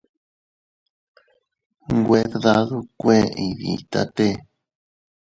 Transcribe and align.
Nwe 1.95 2.19
fdadukue 2.31 3.17
iyditate. 3.45 4.27